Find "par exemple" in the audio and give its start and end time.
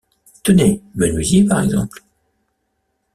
1.45-2.01